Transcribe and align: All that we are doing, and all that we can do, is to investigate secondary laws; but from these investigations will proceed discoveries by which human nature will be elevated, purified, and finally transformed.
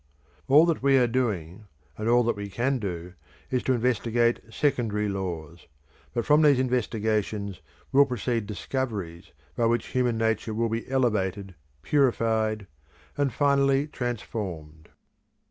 All 0.47 0.65
that 0.65 0.81
we 0.81 0.97
are 0.97 1.05
doing, 1.05 1.67
and 1.95 2.09
all 2.09 2.23
that 2.23 2.35
we 2.35 2.49
can 2.49 2.79
do, 2.79 3.13
is 3.51 3.61
to 3.65 3.73
investigate 3.73 4.39
secondary 4.51 5.07
laws; 5.07 5.67
but 6.15 6.25
from 6.25 6.41
these 6.41 6.57
investigations 6.57 7.61
will 7.91 8.07
proceed 8.07 8.47
discoveries 8.47 9.31
by 9.55 9.67
which 9.67 9.89
human 9.89 10.17
nature 10.17 10.55
will 10.55 10.69
be 10.69 10.89
elevated, 10.89 11.53
purified, 11.83 12.65
and 13.15 13.31
finally 13.31 13.85
transformed. 13.85 14.89